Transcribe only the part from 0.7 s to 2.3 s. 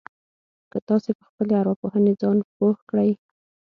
که تاسې په خپلې ارواپوهنې